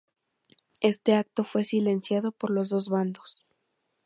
Este 0.79 1.13
acto 1.13 1.43
fue 1.43 1.63
silenciado 1.63 2.31
por 2.31 2.49
los 2.49 2.69
dos 2.69 2.89
bandos. 2.89 3.45